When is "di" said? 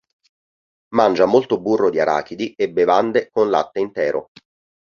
1.91-1.99